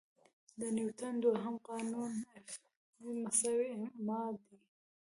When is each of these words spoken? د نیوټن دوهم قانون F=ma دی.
د 0.59 0.61
نیوټن 0.75 1.13
دوهم 1.23 1.55
قانون 1.69 2.11
F=ma 2.47 4.21
دی. 4.43 4.57